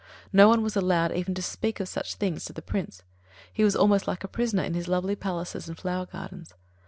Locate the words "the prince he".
2.53-3.63